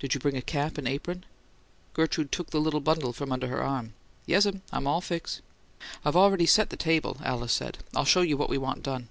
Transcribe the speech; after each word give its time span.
"Did 0.00 0.12
you 0.12 0.18
bring 0.18 0.36
a 0.36 0.42
cap 0.42 0.76
and 0.76 0.88
apron?" 0.88 1.24
Gertrude 1.94 2.32
took 2.32 2.50
the 2.50 2.60
little 2.60 2.80
bundle 2.80 3.12
from 3.12 3.30
under 3.30 3.46
her 3.46 3.62
arm. 3.62 3.94
"Yes'm. 4.26 4.60
I'm 4.72 4.88
all 4.88 5.00
fix'." 5.00 5.40
"I've 6.04 6.16
already 6.16 6.46
set 6.46 6.70
the 6.70 6.76
table," 6.76 7.18
Alice 7.22 7.52
said. 7.52 7.78
"I'll 7.94 8.04
show 8.04 8.22
you 8.22 8.36
what 8.36 8.50
we 8.50 8.58
want 8.58 8.82
done." 8.82 9.08